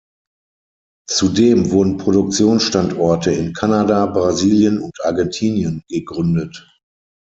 [1.07, 6.67] Zudem wurden Produktionsstandorte in Kanada, Brasilien und Argentinien gegründet.